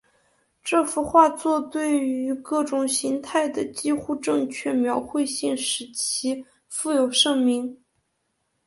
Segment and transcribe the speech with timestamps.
[0.63, 7.77] 这幅画作对于各种形态的几乎正确描绘性使其负有盛名。